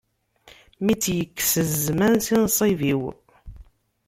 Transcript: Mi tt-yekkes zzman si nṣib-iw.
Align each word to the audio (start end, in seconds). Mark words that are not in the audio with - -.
Mi 0.83 0.93
tt-yekkes 0.95 1.53
zzman 1.71 2.15
si 2.25 2.35
nṣib-iw. 2.45 3.01